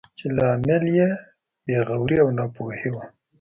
چې 0.17 0.25
لامل 0.37 0.83
یې 0.97 1.09
بې 1.65 1.77
غوري 1.87 2.17
او 2.23 2.29
ناپوهي 2.37 2.89
وه. 2.93 3.03